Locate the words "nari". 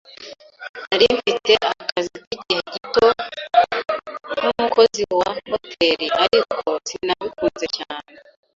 0.87-1.05